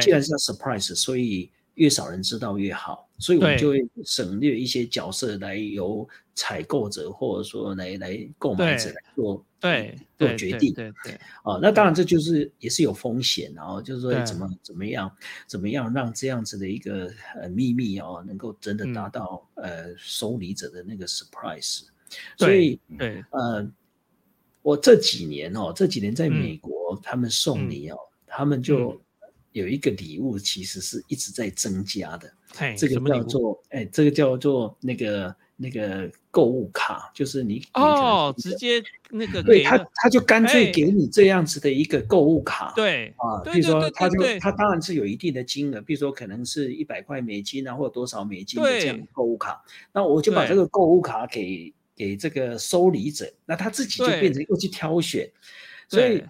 [0.01, 10.73] 既然是 surprise，所以越少人知道越好，所以我们就会省略一些角色来由采购者或者说来来购买者来做对做决定。
[10.73, 11.13] 对对
[11.43, 15.11] 啊，那当然这就是也是有风险，然后就是说怎么怎么样
[15.45, 21.83] 怎么样让这样子的一个呃秘密哦，能够真的达到呃收礼者的那个 surprise。
[22.37, 23.69] 所以对呃。
[24.61, 28.99] 我这几年哦，这几年在美国，他们送你哦，他们就
[29.51, 32.31] 有一个礼物，其实是一直在增加的。
[32.77, 42.73] 这个叫做哎，这个叫做那个那个购物卡，就是你哦，直接那个对他，他就干脆给你这样子的一个购物卡。
[42.75, 43.13] 对。
[43.17, 49.63] 啊，比如说他就他当然是有一定的金额，比如说可能是一百块美金啊，或者多少美金的这样购物卡。
[49.93, 51.73] 那我就把这个购物卡给。
[51.99, 55.29] 给这个收礼者，那他自己就变成又去挑选，
[55.89, 56.23] 所以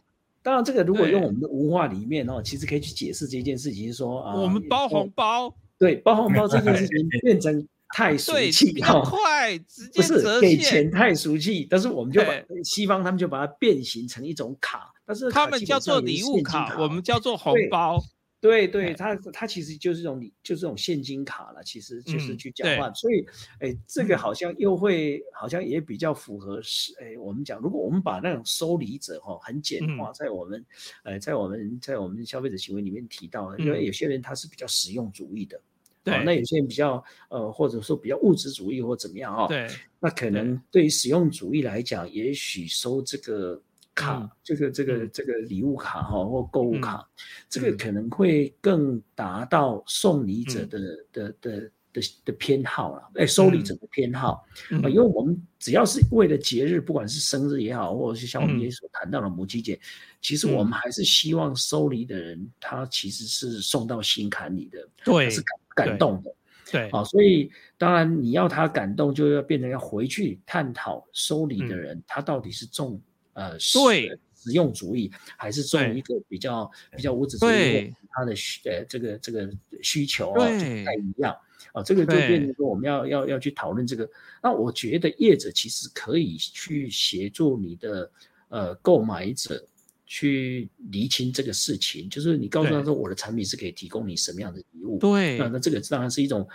[0.50, 12.34] 当然这个如果用我们的文化里面哦，其实可以去解释这件事情，说啊，我们包红包，对，包红包这件事情 变成太俗气，比较快，直接不是给钱太俗气，但是我们就把
[12.64, 18.04] 西方他们就把它变形成一种卡，但是他们叫做礼物卡，我们叫做红包。
[18.42, 23.26] 对对，它它其实就是这种，就是这种现金卡了，其实就是去交换，所以，
[23.60, 30.66] 哎，这个好像又会，好像也比较符合是，哎，我们讲，如果我们把那种收礼者哈很简化，在我们，
[31.04, 35.62] 呃，在我们在我们消费者行为里面提到，因为有些人他是比较实用主义的，
[36.04, 39.68] 对，那有些人比较，呃，或者说比较物质主义或怎么样哈，对，
[40.00, 43.62] 那可能对于实用主义来讲，也许收这个。
[44.00, 47.06] 卡这个这个这个礼物卡哈或购物卡，
[47.50, 50.80] 这个可能会更达到送礼者的
[51.12, 54.46] 的的的的偏好了，哎，收礼者的偏好。
[54.82, 59.78] 啊，因为我们只要是为了节日，不管是生日也好，或者是像我们也所谈到的母亲节，
[60.22, 65.42] 其实我们还是希望收礼的人他其实是送到心坎里的，对，是
[65.74, 66.34] 感感动的，
[66.72, 73.02] 对，啊，所以当然你要他感动，就要变成要回去探讨收礼的人他到底是重。
[73.40, 79.50] 呃，对，实用主义，还是重一个比较比较物质主义，他的需呃这个这个
[79.82, 81.34] 需求啊不太一样
[81.72, 84.10] 啊，这个就变成说我们要要要去讨论这个。
[84.44, 88.12] 那我觉得业者其实可以去协助你的
[88.50, 89.66] 呃购买者
[90.06, 96.46] 去厘清这个事情，就是你告诉他说我的产品是可以提供你什么样的礼物，对，那那这个当然是一种。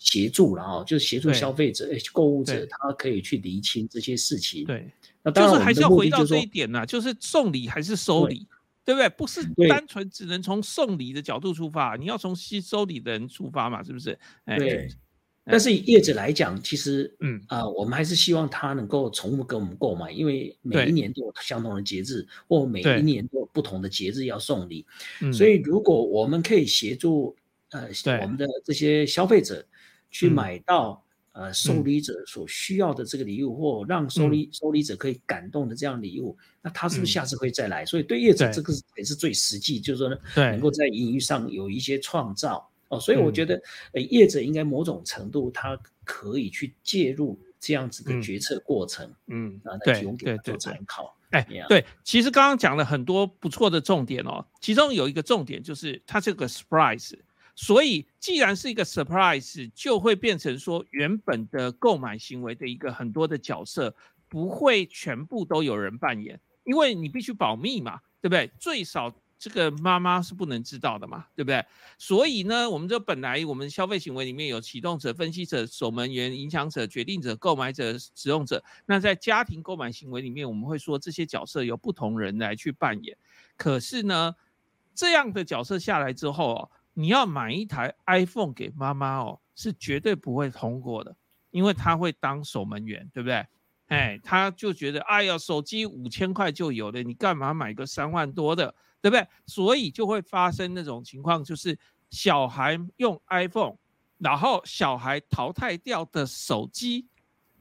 [0.00, 4.64] 协助了啊，就是协助消费者、购物者，他可以去厘清这些事情。
[4.64, 4.90] 对，
[5.26, 8.46] 那当然还是要回到这一点呢，就是送礼还是收礼，
[8.84, 9.08] 对不对？
[9.10, 14.18] 不是单纯只能从送礼的角度出发，你要从吸收礼的人出发嘛，是不是？
[14.46, 14.88] 对。
[15.44, 24.86] 但是以业者来讲，其实，嗯啊，我们还是希望他能够重复跟我们购买，因为每一年都有相同的节日，或每一年都有不同的节日要送礼。
[25.32, 27.36] 所以，如果我们可以协助
[27.70, 27.88] 呃
[28.22, 29.66] 我们的这些消费者。
[30.08, 31.04] 去买到
[31.36, 37.84] 呃受礼者所需要的这个礼物，或让受礼受礼者可以感动的这样礼物，那他是不是下次会再来？
[37.84, 42.98] 所以对业者这个也是最实际，就是说呢，能够在营运上有一些创造哦。
[42.98, 43.60] 所以我觉得，
[43.92, 51.14] 呃，业者应该某种程度他可以去介入这样子的决策过程，嗯，啊，来提供给他做参考。
[51.32, 57.12] 哎，对，其实刚刚讲了很多不错的重点哦，其中有一个重点就是它这个 surprise。
[57.58, 63.96] 所以，既然是一个 surprise，就会变成说原本的购买行为的一个很多的角色
[64.28, 68.50] 不会全部都有人扮演，因为你必须保密嘛，对不对？
[68.58, 71.64] 最少这个妈妈是不能知道的嘛，对不对？
[71.96, 78.62] 所以呢，我们这本来我们消费行为里面有启动者、分析者、守门员、影响者、决定者、购买者、使用者。
[78.84, 83.16] 那在家庭购买行为里面，我们会说这些角色由不同人来去扮演。
[83.56, 84.34] 可是呢，
[84.94, 86.70] 这样的角色下来之后哦。
[86.98, 91.14] 你要买一台 iPhone 给妈妈哦，是绝对不会通过的，
[91.50, 93.46] 因为他会当守门员，对不对？
[93.88, 99.28] 哎，他就觉得，哎呀，手机五千块就有了，你干嘛买个三万多的，对不对？
[99.44, 101.78] 所以就会发生那种情况，就是
[102.08, 103.76] 小孩用 iPhone，
[104.16, 107.06] 然后小孩淘汰掉的手机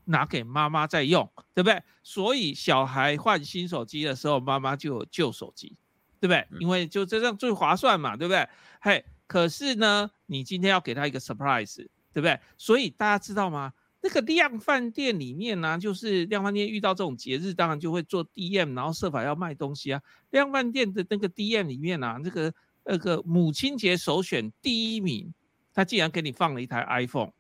[0.06, 1.84] 拿给妈妈在用，对不对？
[2.04, 5.76] 所以小孩换新手机的时候，妈妈就有旧手机，
[6.22, 6.48] 对不对？
[6.62, 8.48] 因为就这样最划算嘛，对不对？
[8.80, 9.04] 嘿。
[9.28, 11.78] 可是呢，你今天要给他一个 surprise，
[12.14, 12.40] 对不对？
[12.58, 13.74] 所以大家知道吗？
[14.02, 20.00] 那个量饭店里面呢，就是量饭店遇到这种节日，当然就会做 DM，然后设法要卖东西啊。
[20.30, 25.34] 量饭店的那个 DM 里面啊，那个那个母亲节首选第一名，
[25.74, 27.32] 他竟然给你放了一台 iPhone。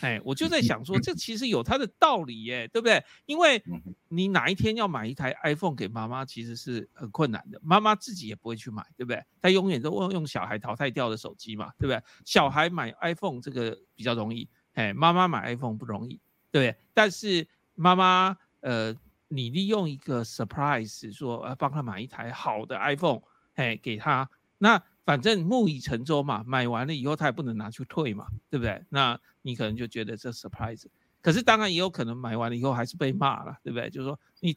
[0.00, 3.02] 哎，我就在想说，这其实有它的道理耶，对不对？
[3.24, 3.62] 因为
[4.08, 9.22] 你哪一天要买一台 iPhone 给妈妈，其实是很困难的，妈妈自己也不会去买，对不对？
[9.40, 12.02] 她永远都用用小孩淘汰掉的手机嘛，对不对？
[12.24, 16.76] 小孩买 iPhone 这个比较容易，哎，妈妈买 iPhone 不容易，对不对？
[16.92, 18.94] 但是妈妈，呃，
[19.28, 23.20] 你利用一个 surprise 说，呃，帮她买一台好的 iPhone，
[23.54, 24.28] 哎，给她，
[24.58, 28.84] 那反正木已成舟嘛，买完了以后他也不能拿去退嘛，对不对？
[28.90, 29.18] 那。
[29.46, 30.86] 你可能就觉得这 surprise，
[31.22, 33.88] 可是当然也有可能买完了以后还是被骂了，对不对？
[33.90, 34.52] 就是说你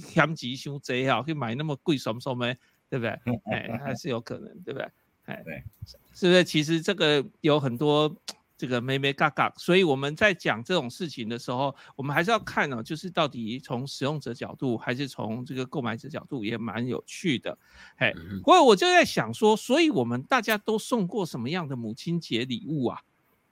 [0.00, 2.46] 嫌急凶贼啊，可以买那么贵什么什么，
[2.88, 3.10] 对不对？
[3.52, 4.90] 哎，还是有可能，对不对？
[5.26, 5.62] 哎，对，
[6.14, 6.42] 是不是？
[6.44, 8.10] 其实这个有很多
[8.62, 17.58] 这个咩咩嘎嘎，所以我们在讲这种事情的时候，我们还是要看呢，就是到底从使用者角度还是从这个购买者角度，也蛮有趣的。
[17.96, 23.00] 哎，不过我就在想说，所以我们大家都送过什么样的母亲节礼物啊？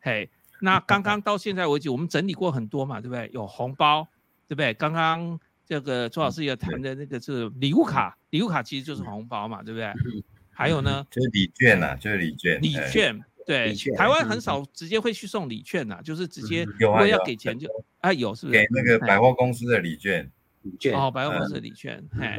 [0.00, 0.30] 嘿。
[0.60, 3.28] 那 刚刚到现在为止，我们整理过很多嘛，对不对？
[3.34, 4.06] 有红包，
[4.46, 4.72] 对不对？
[4.74, 9.92] 刚刚这个周老师也谈的那个是礼物卡，礼物卡其实就是红包嘛，对不对？
[10.52, 12.60] 还有呢，就是礼券呐，就是礼券。
[12.60, 13.18] 礼券，
[13.50, 17.68] 对，台湾很少直接会去送礼券呐，就是直接如果要给钱就
[18.00, 18.58] 啊有是不是？
[18.58, 20.30] 给那个百货公司的礼券，
[20.62, 22.38] 礼券哦，百货公司的礼券，哎，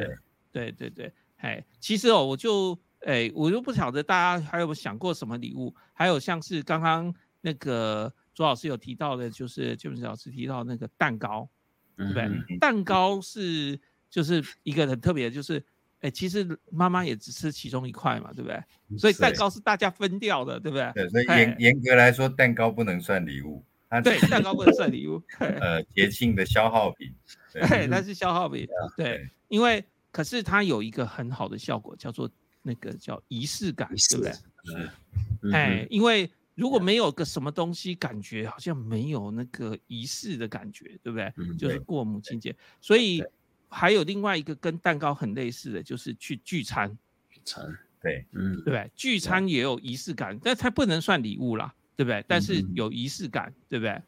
[0.50, 7.14] 对对对，哎，其实哦，我就哎，我就不晓得大家还有没有想过什么礼物，还有像是刚刚。
[7.44, 11.48] 那个朱老师有提到的，就是就是老师提到那个蛋糕，
[11.96, 12.56] 对不对？
[12.60, 13.76] 蛋糕是
[14.08, 15.60] 就是一个很特别的，就是
[16.02, 18.62] 哎，其实妈妈也只吃其中一块嘛，对不对？
[18.98, 20.92] 所以蛋糕是大家分掉的，对不对？
[20.94, 23.64] 对，所以严严格来说，蛋糕不能算礼物。
[24.04, 25.22] 对，蛋糕不能算礼物。
[25.38, 27.12] 呃，节庆的消耗品。
[27.52, 28.68] 对，那是消耗品。
[28.96, 32.30] 对，因为可是它有一个很好的效果，叫做
[32.62, 34.32] 那个叫仪式感，对不对？
[34.32, 35.52] 是。
[35.52, 36.30] 哎，因为。
[36.54, 41.32] 如果没有个什么东西，感觉好像没有那个仪式的感觉，对不对？
[41.56, 43.24] 就是过母亲节，所以
[43.72, 46.88] 还有另外一个跟蛋糕很类似的就是去聚餐。
[47.30, 47.64] 聚餐，
[48.00, 48.90] 对，嗯，对不对？
[48.94, 52.22] 聚餐也有仪式感，但它不能算礼物啦，对不对？
[52.28, 54.02] 但是有仪式感，对不对？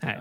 [0.00, 0.20] 哎，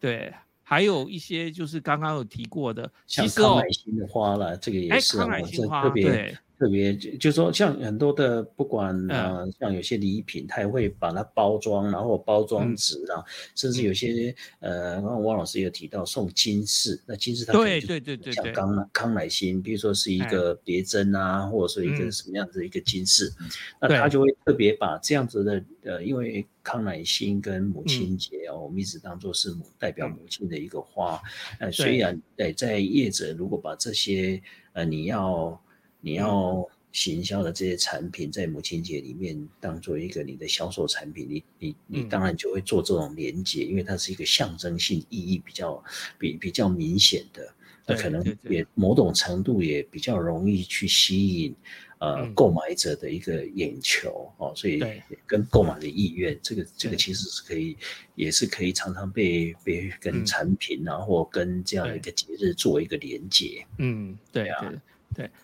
[0.00, 6.36] 对，还有一些就是刚刚有提过的，像康乃馨的花啦，这个也是康乃馨花特别。
[6.58, 13.22] 特别就就说像很多的不管呃像有些礼品，他也会把它包装，然后包装纸啊，
[13.54, 23.30] 甚至有些呃，汪老师有提到送金饰，那金饰它对对对对像康康乃馨，比如说是一个别针啊，或者说一个什么样子一个金饰，
[23.78, 31.20] 那他就会特别把这样子的呃，因为康乃馨跟母亲节哦，我们一直当做是母代表母亲的一个花，
[31.60, 34.40] 呃，虽然在在业者如果把这些
[34.72, 35.60] 呃你要。
[36.06, 45.82] 你要行销的这些产品，在母亲节里面当做一个你的销售产品，你你你当然就会做这种连接，因为它是一个象征性意义比较
[46.16, 47.52] 比比较明显的，
[47.84, 51.52] 那可能也某种程度也比较容易去吸引
[51.98, 54.80] 呃购买者的一个眼球哦，所以
[55.26, 57.76] 跟购买的意愿，这个这个其实是可以
[58.14, 63.66] 也是可以常常被被跟产品啊或跟这样的一个节日做一个连接。
[63.78, 64.60] 嗯，对啊。
[64.60, 64.78] 对，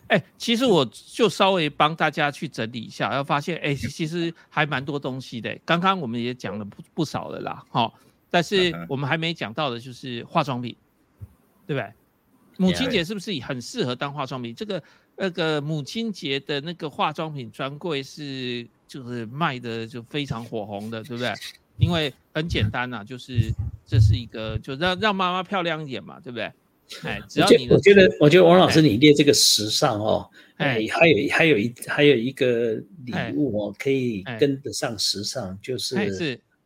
[0.08, 5.56] 哎，其实我就稍微帮大家去整理一下，要发现，哎，其实还蛮多东西的。
[5.64, 7.94] 刚刚我们也讲了不不少了啦，好，
[8.30, 10.76] 但是我们还没讲到的就是化妆品，
[11.66, 11.92] 对不对？
[12.58, 14.54] 母亲节是不是很适合当化妆品？
[14.54, 14.82] 这个
[15.16, 21.32] 那个母亲节的那个化妆品专柜是就是卖的就非常火红的，对不对？
[21.78, 23.50] 因为很简单呐，就是
[23.87, 26.52] 这是一个就让让妈妈漂亮一点嘛，对不对？
[27.02, 32.74] 哎，只要你我觉得，我觉得王老师你列这个时尚哦，哎，还有还有一还有一个
[33.05, 35.96] 礼物哦，可以跟得上时尚，就是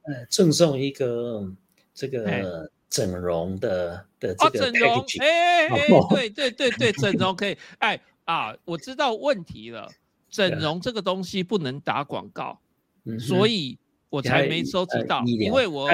[0.03, 1.51] 呃赠送一个
[1.95, 9.91] 这个整容的的这个整容，哎哎，对 对对对，整容可以，哎啊，我知道问题了，
[10.31, 12.61] 整容这个东西不能打广告，
[13.19, 13.79] 所以。
[14.09, 15.89] 我才没收集到，因为我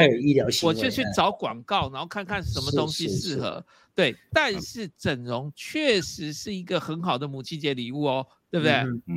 [0.63, 3.65] 我就去找广告，然后看看什么东西适合。
[3.95, 8.73] 对，但是整容确实是一个很好的母亲节礼物哦，对不对？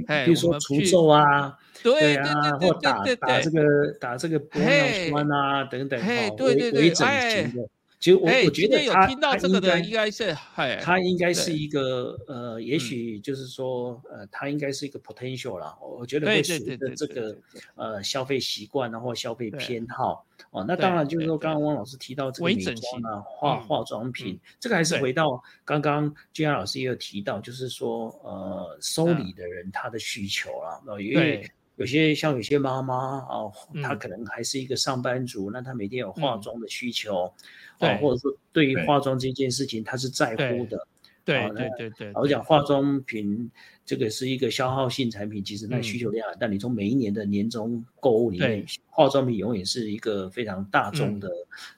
[0.07, 3.61] 哎，比如说除皱啊，对啊，或打打这个
[3.99, 7.51] 打这个玻尿酸啊等等，哎，对对对，哎。
[7.99, 10.33] 其实我我觉得他听到这个的应该是，
[10.81, 15.77] 他应该是一个呃，也许就是说呃，他应该是一个 potential 啦。
[15.81, 17.35] 我觉得会随着这个
[17.75, 20.25] 呃消费习惯，然后消费偏好。
[20.51, 20.63] 哦。
[20.67, 21.65] 那当然就是说，刚刚。
[21.65, 33.51] 汪老师提到这个美妆啊、化化妆品，这个还是回到刚刚君安老师也有提到，就是说呃，收礼的人他的需求啦，因为有些像有些妈妈啊，
[33.83, 37.33] 她可能还是一个上班族，那她每天有化妆的需求。
[37.79, 40.87] 啊，或者说对于化妆这件事情，她是在乎的。
[41.25, 42.11] 对对对对。
[42.13, 43.51] 我讲化妆品
[43.83, 51.29] 这个是一个消耗性产品，其实那需求量，但你从每一年的年终购物里面，化妆品永远是一个非常大众的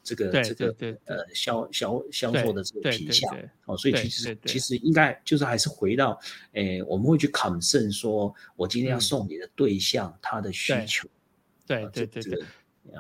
[0.04, 3.34] 这个这个呃销销销售的这个品项。
[3.66, 6.20] 哦，所以其实其实应该就是还是回到，
[6.52, 11.08] 诶，我们会去 concern 说，我今天要送你的对象他的需求。
[11.66, 12.44] 对对对对。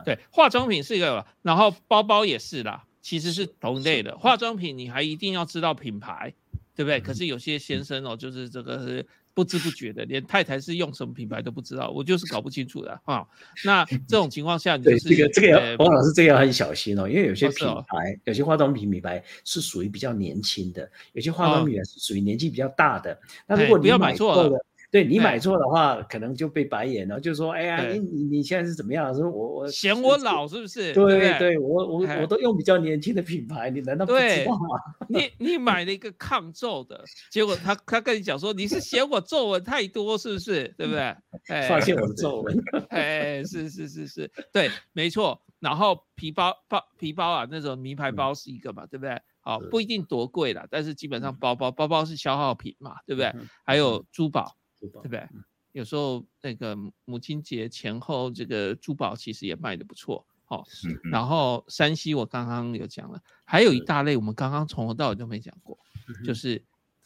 [0.03, 2.83] 对，化妆品是一个，然后包包也是啦。
[3.07, 6.33] 其实是同类的化妆品，你还一定要知道品牌，
[6.75, 6.99] 对不对？
[6.99, 13.25] 可是有些先生哦，就是这个是不知不觉的，连太太是用什么品牌都不知道，我就是搞不清楚的啊。
[13.63, 23.17] 那 这种情况下，对这个这个要王老师这个要很小心哦，因为有些品牌，有些化妆品品牌是属于比较年轻的，有些化妆品是属于年纪比较大的。
[23.47, 24.65] 那如果你不要买错了。
[24.89, 27.19] 对你买错的话，可能就被白眼了。
[27.19, 29.13] 就说：“哎呀，你你你现在是怎么样？
[29.13, 30.93] 说我我嫌我老是不是？
[30.93, 34.79] 对对，我我我都用比较年轻的品牌，你难道不知道吗？
[35.09, 40.73] 你你买了一个抗皱的，结果他他跟你讲说你是嫌我皱纹太多，是不是？
[40.77, 41.01] 对不对？
[41.53, 42.57] 哎，发现我的皱纹，
[42.89, 45.41] 哎，是是是是，对，没错。
[45.59, 49.19] 然后皮包包皮包啊，那种名牌包是一个嘛，对不对？
[49.41, 53.33] 好，不一定多贵啦，但是基本上包包包包是消耗品嘛，对不对？
[53.65, 54.55] 还有珠宝。
[54.79, 55.27] 对不对？
[55.73, 60.63] 有时候那个母亲节前后，这个珠宝其实也卖的不错，哦。
[61.11, 65.77] 然后山西我刚刚有讲了，还有一大类我们刚刚从头到尾都没讲过，
[66.25, 66.63] 就是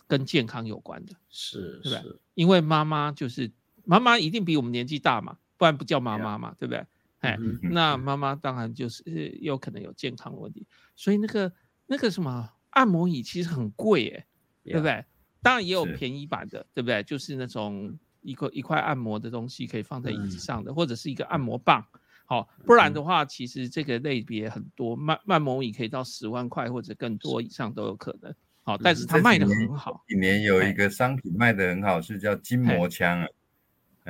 [0.08, 2.20] 跟健康有关的，是，对不对？
[2.36, 3.52] 因为妈妈就是
[3.84, 6.86] 妈妈一定比我们年纪大嘛，不然不叫妈妈嘛，对不对？
[7.20, 9.04] 哎，那妈妈当然就是
[9.42, 10.66] 有可能有健康问题，
[10.96, 11.52] 所以那个
[11.88, 14.26] 那个什么按摩椅其实很贵，哎，
[14.64, 15.04] 对不对？
[15.42, 17.02] 当然也有便宜版的，对不对？
[17.04, 21.84] 就是那种一块一块按摩的东西可以放在椅子上的，或者是一个按摩棒。
[22.26, 28.34] 好，不然的话，其实这个类别很多，慢按摩椅可以到十万块或者更多以上都有可能。
[28.64, 30.04] 好，但是它卖的很好。
[30.08, 33.28] 一年有一个商品卖的很好，是叫筋膜枪啊。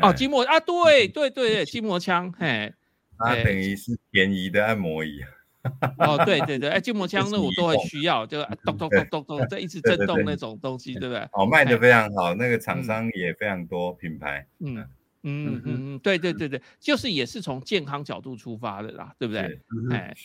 [0.03, 2.71] 哦，筋膜啊，对对对对，筋膜枪，嘿，
[3.17, 5.21] 它等于是便宜的按摩椅。
[5.99, 11.19] 哦，对对对，哎，筋膜枪那我都很需要，就咚咚咚咚咚，这一直震动那种东西，对不对？
[11.33, 14.43] 哦，卖的非常好，那个厂商也非常多品牌。
[14.59, 14.77] 嗯
[15.21, 19.61] 嗯嗯嗯，对对对对，就是也是从健康角度出发的啦，对不对？
[19.91, 20.15] 哎，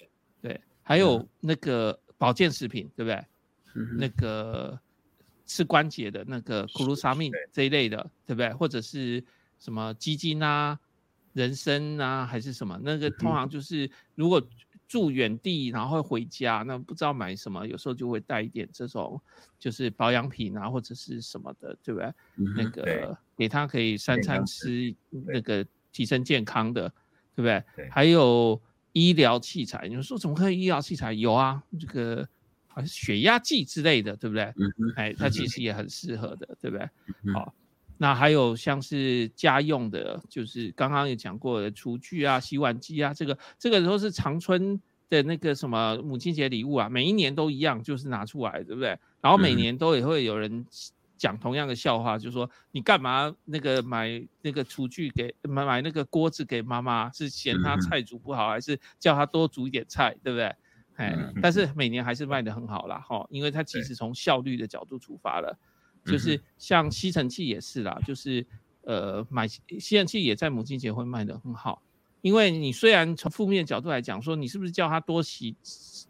[0.40, 3.22] 对，还有那个保健食品，对不对？
[3.98, 4.78] 那个
[5.44, 8.50] 吃关节的那个苦鲁沙命这一类的，对不对？
[8.54, 9.22] 或者是
[9.58, 10.80] 什么鸡精啊、
[11.34, 12.80] 人参啊，还是什么？
[12.82, 14.42] 那个通常就是如果。
[14.88, 19.20] 住远地，然后回家，那不知道买什么，有时候就会带一点这种，
[19.58, 22.12] 就是保养品啊，或者是什么的，对不对？
[22.56, 26.88] 那个给他可以三餐吃，那个提升健康的，
[27.34, 27.64] 对不对？
[27.90, 28.60] 还有
[28.92, 31.12] 医疗器材，你说怎么可以医疗器材？
[31.12, 32.26] 有啊，这个
[32.68, 34.54] 好像血压计之类的，对不对？
[34.94, 36.88] 哎，它其实也很适合的，对不对？
[37.34, 37.52] 好，
[37.98, 48.98] 那还有像是家用的，就是刚刚也讲过的厨具啊、洗碗机啊，这个这个都是长春的那个什么母亲节礼物啊，每一年都一样，就是拿出来，对不对？
[49.20, 50.66] 然后每年都也会有人
[51.16, 60.54] 讲同样的笑话，就说你干嘛那个买那个厨具给买买那个锅子给妈妈，是嫌她菜煮不好，还是叫她多煮一点菜，对不对？
[60.96, 65.58] 哎，但是每年还是卖的很好啦，哈，因为它其实从效率的角度出发了。
[66.06, 68.46] 就是像吸尘器也是啦，就是
[68.82, 71.82] 呃买吸尘器也在母亲节会卖的很好，
[72.22, 75.54] 因为你虽然从负面角度来讲说你是不是叫他多洗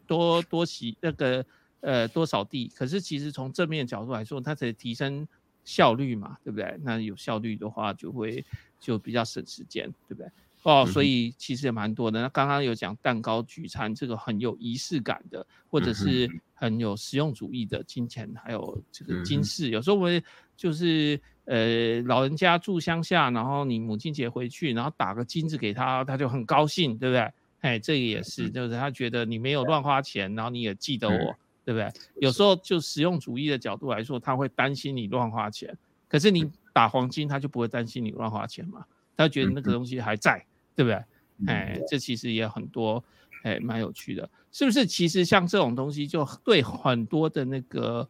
[0.05, 1.45] 多多洗那个
[1.81, 5.27] 呃多扫地，可是其实从正面角度来说，它才提升
[5.63, 6.77] 效率嘛，对不对？
[6.81, 8.43] 那有效率的话就会
[8.79, 10.31] 就比较省时间，对不对？
[10.63, 12.21] 哦，所以其实也蛮多的。
[12.21, 19.69] 那刚刚有讲蛋糕聚餐，这个很有仪式感的，或者是很有实用主义的金钱，还有这个金饰。
[19.69, 20.21] 有时候我们
[20.57, 27.31] 就是呃老人家住乡下，然后你母亲节回去，然后打个金子给他，他就很高兴，对不对？
[27.61, 31.35] 哎，这个也是，就是他觉得你没有乱花钱，然后你也记得我，
[31.65, 31.91] 对不对？
[32.19, 35.75] 有时候就实用主义的角度来说，他会担心你乱花钱，
[36.07, 38.85] 可是你打黄金，他就不会担心你乱花钱嘛，
[39.17, 40.41] 他觉得那个东西还在。
[40.77, 41.03] 对不对？
[41.47, 43.03] 哎，这其实也很多，
[43.41, 44.85] 哎，蛮有趣的，是不是？
[44.85, 48.07] 其实像这种东西，就对很多的那个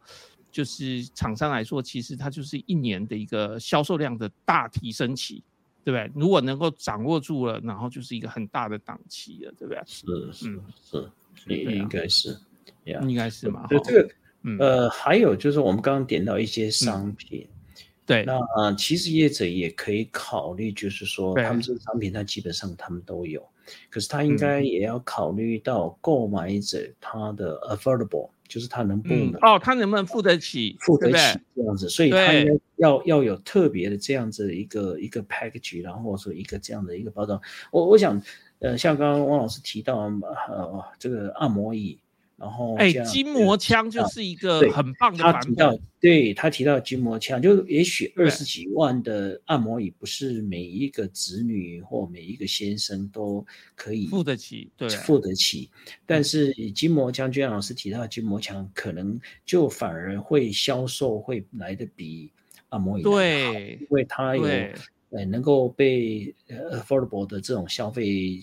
[0.52, 5.42] 就是厂商来说，其实它就是一年的一个销售量的大提升期，
[5.82, 6.12] 对不对？
[6.14, 9.82] 如果能够掌握住了，然后就是一个很大的档期了，对不对？
[9.86, 11.10] 是是是，
[11.46, 12.36] 应应该是，
[12.84, 13.66] 应该是嘛。
[13.66, 14.10] 对这个，
[14.58, 17.48] 呃，还有就是我们刚刚点到一些商品。
[18.08, 23.46] 对，那其实业者也可以考虑，就是说他们这个产品，它基本上他们都有，
[23.90, 37.38] 可是他应该也要考虑到购买者他的 affordable，就是他能不能哦，他能不能付得起，付得起这样子，所以他应该要要有特别的这样子一个一个 package，然后说一个这样的一个包装。
[37.70, 38.18] 我我想，
[38.60, 40.10] 呃，像刚刚汪老师提到，
[40.48, 41.98] 呃，这个按摩椅。
[42.38, 45.80] 然后，哎，筋膜枪就是一个很棒的版本。
[45.98, 55.68] 对他提到筋膜枪，就也许二十几万的按摩椅，不是每一个子女或每一个先生都可以付得起，对，付得起。
[56.06, 62.30] 但是筋膜枪，娟老师提到筋膜枪，可能就反而会销售会来的比
[62.68, 64.44] 按摩椅对，因为它有
[65.10, 66.32] 呃能够被
[66.70, 68.40] affordable 的这种消费。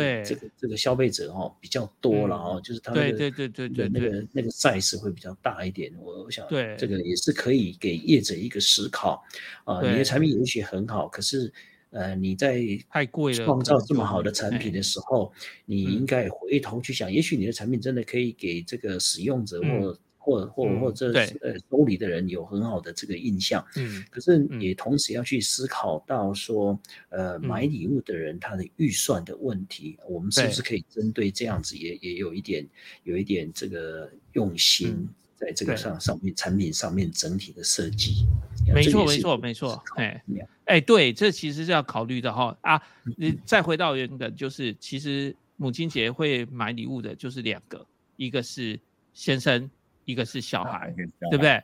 [0.00, 5.92] 对这个这个消费者哦比较多了哦，就是他对对对对对那个那个 size 会比较大一点。
[5.98, 6.76] 我我想对。
[6.78, 9.24] 这个也是可以给业者一个思考。
[9.64, 11.52] 啊，你的产品也许很好，可是
[11.90, 15.32] 呃你在太贵了创造这么好的产品的时候，
[15.64, 19.98] 你应该回头去想，也许你的产品真的可以给这个使用者或。
[20.24, 21.12] 或或或者
[21.42, 32.66] 呃周里的人有很好的这个印象，嗯，可是也同时要去思考到说，呃，买礼物的人他的预算的问题，我们是不是可以针对这样子也也有一点
[33.02, 35.06] 有一点这个用心
[35.36, 38.26] 在这个上上面产品上面整体的设计，
[38.74, 40.24] 没错没错没错，哎。
[40.64, 42.56] 哎对，这其实是要考虑的哈。
[42.62, 42.80] 啊，
[43.18, 48.80] 你再回到原本就是其实母亲节会买礼物的就是两个，一个是
[49.12, 49.70] 先生。
[50.04, 50.94] 一个是小孩，
[51.30, 51.62] 对不对？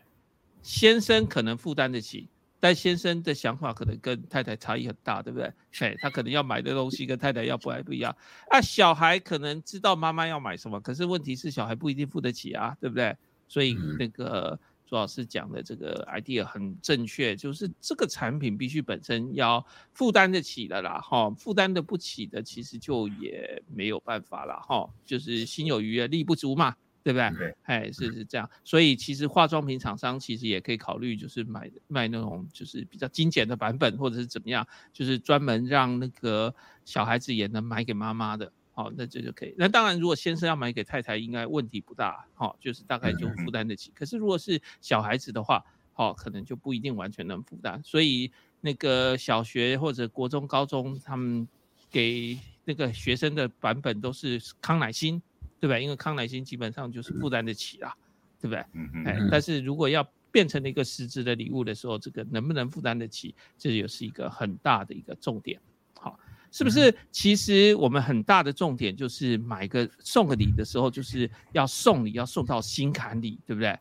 [0.62, 2.28] 先生可能负担得起，
[2.58, 5.52] 但先生的想法可能跟太太差异很大，对不对？
[5.80, 8.14] 哎，他可能要买的东西跟太太要不还不一样。
[8.48, 13.16] 啊，小孩可能知道妈妈要买什么，可是问题是小孩不一定付得起啊，对不对？
[13.48, 19.64] 所以那个朱老师讲的这个 idea 很正确，就是这个产品必须本身要
[19.94, 26.76] 负担得起的啦，哈，负担得不起的其实就也没有办法了，哈，就是心有余而力不足嘛。
[27.02, 27.30] 对不对？
[27.38, 39.54] 对，哎，是是这样，所以其实化妆品厂商其实也可以考虑，就是买卖那种就是比较精简的版本，或者是怎么样，就是专门让那个小孩子也能买给妈妈的，好，那这就可以。
[39.56, 43.90] 那当然，如果先生要买给太太，应该问题不大，好，就是大概就负担得起。
[43.94, 47.80] 可是如果是小孩子的话，好，可能就不一定完全能负担。
[47.84, 48.30] 所以
[48.60, 51.46] 那个小学或者国中、高中，他们
[51.90, 55.20] 给那个学生的版本都是康乃馨，
[55.60, 55.78] 对吧？
[55.78, 57.94] 因为康乃馨基本上就是负担得起啦，
[58.40, 58.64] 对不对？
[58.72, 59.04] 嗯嗯。
[59.04, 60.02] 哎，但是如果要
[60.32, 65.60] 变成了一个实质的礼物的时候，这个能不能负担得起，这也是一个很大的一个重点。
[65.98, 66.18] 好，
[66.50, 66.94] 是不是？
[67.12, 73.78] 其实我们很大的重点就是买个送个礼的时候，就是要送礼，要送到心坎里，对不对？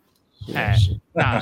[0.54, 0.76] 哎，
[1.14, 1.40] 那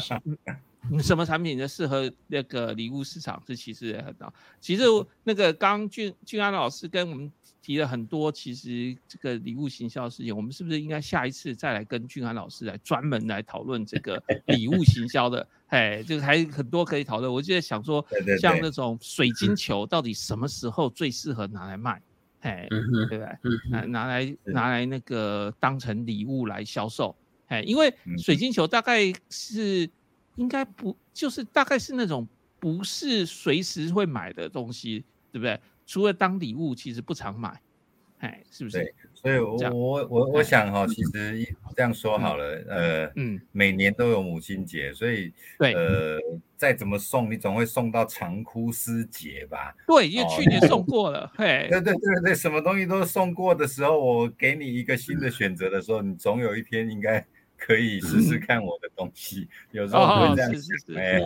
[1.02, 1.68] 什么产品呢？
[1.68, 3.42] 适合那个礼物市场？
[3.44, 4.32] 这其实也很大。
[4.60, 4.84] 其实
[5.24, 7.32] 那个刚俊俊安老师跟我们。
[7.68, 15.46] 提了很多，其实这个礼物行销的事情，我们是不是应该下一次再来跟俊安老师来专门来讨论这个 礼物行销的？
[15.68, 17.30] 哎，这个还很多可以讨论。
[17.30, 18.06] 我就在想说，
[18.40, 22.02] 像那种水晶球，到底什么时候最适合拿来卖？
[22.40, 23.28] 哎，对不对？
[23.70, 27.14] 拿拿来拿来那个当成礼物来销售？
[27.48, 29.90] 哎，因为水晶球大概是
[30.38, 32.26] 应该不就是大概是那种
[32.62, 35.04] 不是随时会买的东西，
[35.34, 35.60] 对不对？
[35.88, 37.60] 除了当礼物，其实不常买，
[38.20, 38.78] 哎，是不是？
[38.78, 46.20] 对，所以，我我我我想哈，其实这样说好了，呃，嗯，每年都有母亲节，所以，对，呃，
[46.58, 49.74] 再怎么送，你总会送到长哭思节吧？
[49.88, 57.26] 对，因为去年送过了，嘿， 对对对对，什么东西都送过的时候，我给你一个新的选择的时候，你总有一天应该。
[57.58, 61.20] 可以试试看我的东西，有时候会这样想，哎，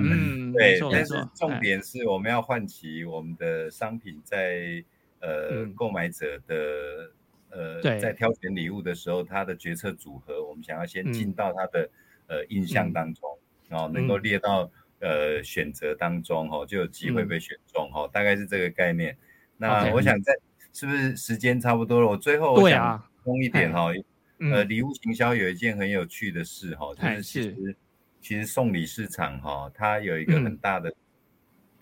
[0.00, 4.82] 嗯，对，但是重点是我们要唤起我们的商品在
[5.20, 7.12] 呃购买者的
[7.50, 11.88] 呃在挑选礼物的时候，他的决策组合，我们想要先进到他的
[12.28, 14.70] 呃印象当中，然后能够列到
[15.00, 19.16] 呃选择当中，哦，就有机会被选中，哦，大概是这个概念。
[19.58, 20.32] 那我想在
[20.72, 22.06] 是不是时间差不多了？
[22.06, 23.92] 我最后我想通一点哈。
[24.38, 27.76] 呃，礼物行销有一件很有趣的事哈，就是其实
[28.20, 30.92] 其实送礼市场哈，它有一个很大的、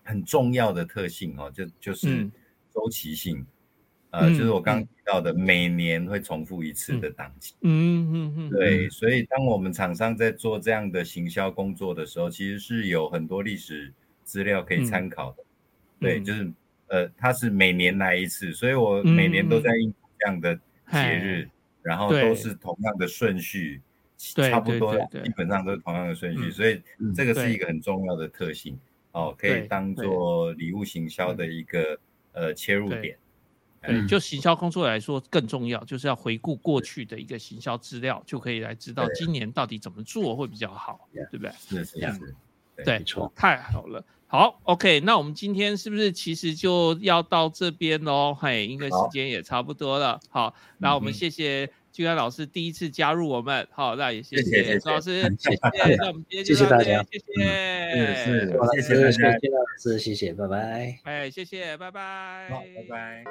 [0.04, 2.28] 很重要的特性哈，就就是
[2.74, 3.44] 周期性，
[4.10, 7.54] 呃，就是我刚刚提到的每年会重复一次的档期。
[7.62, 13.92] 嗯嗯嗯，对，所以当我们厂商在做这样的行销工作的时候，其实是有很多历史
[14.24, 15.44] 资料可以参考的。
[15.98, 16.52] 对，就是
[16.88, 20.54] 呃，它是每年来一次，所以我每年都在应这样的
[20.90, 21.48] 节日。
[21.82, 23.82] 然后都是同样的顺序，
[24.16, 26.80] 差不多，基本上都是同样的顺序，所以
[27.14, 28.78] 这个是一个很重要的特性
[29.12, 31.98] 哦，可以当做礼物行销的一个
[32.32, 33.18] 呃切入点。
[33.84, 41.50] 对，就行销工作来说更重要，就是要回顾过去的一个行销资料，就可以来知道今年到底怎么做会比较好，对不对？
[41.58, 42.34] 是是是，
[42.76, 44.04] 对，没错，太好了。
[44.32, 48.32] 好，OK，那我们今天是不是其实就要到这边喽？
[48.32, 50.18] 嘿，应该时间也差不多了。
[50.30, 53.68] 好，那我们谢谢君安老师第一次加入我们。
[53.72, 55.58] 好，那也谢谢周老师，谢谢。
[55.98, 58.24] 那我们今天就到这边，谢谢。
[58.24, 58.46] 是
[58.80, 60.98] 是，谢谢大家，谢谢老师，谢谢，拜拜。
[61.02, 62.48] 哎，谢谢，拜拜。
[62.48, 63.24] 好，拜拜。